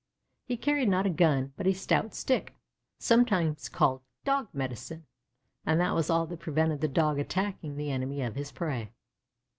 [0.47, 2.55] He carried, not a gun, but a stout stick,
[2.97, 5.05] sometimes called "dog medicine,"
[5.63, 8.93] and that was all that prevented the Dog attacking the enemy of his prey.